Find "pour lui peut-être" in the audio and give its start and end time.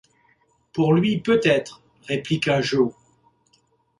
0.73-1.83